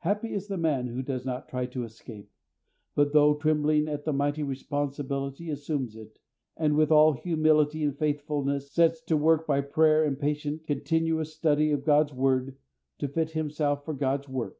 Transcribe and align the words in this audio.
Happy 0.00 0.34
is 0.34 0.46
the 0.48 0.58
man 0.58 0.88
who 0.88 1.00
does 1.00 1.24
not 1.24 1.48
try 1.48 1.64
to 1.64 1.82
escape, 1.82 2.30
but, 2.94 3.14
though 3.14 3.34
trembling 3.34 3.88
at 3.88 4.04
the 4.04 4.12
mighty 4.12 4.42
responsibility, 4.42 5.48
assumes 5.48 5.96
it, 5.96 6.18
and, 6.54 6.76
with 6.76 6.92
all 6.92 7.14
humility 7.14 7.82
and 7.82 7.96
faithfulness, 7.96 8.70
sets 8.70 9.00
to 9.00 9.16
work 9.16 9.46
by 9.46 9.62
prayer 9.62 10.04
and 10.04 10.18
patient, 10.20 10.66
continuous 10.66 11.32
study 11.34 11.70
of 11.70 11.82
God's 11.82 12.12
word, 12.12 12.58
to 12.98 13.08
fit 13.08 13.30
himself 13.30 13.86
for 13.86 13.94
God's 13.94 14.28
work. 14.28 14.58